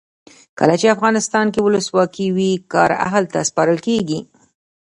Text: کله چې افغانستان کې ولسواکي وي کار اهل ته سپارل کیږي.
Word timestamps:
کله 0.59 0.75
چې 0.81 0.93
افغانستان 0.95 1.45
کې 1.53 1.59
ولسواکي 1.63 2.27
وي 2.35 2.51
کار 2.73 2.91
اهل 3.07 3.23
ته 3.33 3.39
سپارل 3.49 3.77
کیږي. 3.87 4.19